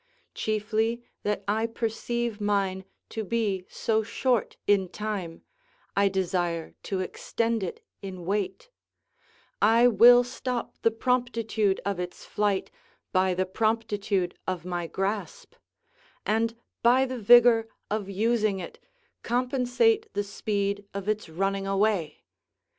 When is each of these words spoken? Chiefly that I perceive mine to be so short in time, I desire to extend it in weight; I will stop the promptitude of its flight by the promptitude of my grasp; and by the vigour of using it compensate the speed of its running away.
Chiefly 0.33 1.03
that 1.21 1.43
I 1.47 1.67
perceive 1.67 2.41
mine 2.41 2.85
to 3.09 3.23
be 3.23 3.67
so 3.69 4.01
short 4.01 4.57
in 4.65 4.89
time, 4.89 5.43
I 5.95 6.09
desire 6.09 6.73
to 6.89 7.01
extend 7.01 7.61
it 7.61 7.85
in 8.01 8.25
weight; 8.25 8.71
I 9.61 9.87
will 9.87 10.23
stop 10.23 10.79
the 10.81 10.89
promptitude 10.89 11.79
of 11.85 11.99
its 11.99 12.25
flight 12.25 12.71
by 13.11 13.35
the 13.35 13.45
promptitude 13.45 14.33
of 14.47 14.65
my 14.65 14.87
grasp; 14.87 15.53
and 16.25 16.55
by 16.81 17.05
the 17.05 17.19
vigour 17.19 17.67
of 17.91 18.09
using 18.09 18.57
it 18.57 18.79
compensate 19.21 20.11
the 20.13 20.23
speed 20.23 20.83
of 20.95 21.07
its 21.07 21.29
running 21.29 21.67
away. 21.67 22.23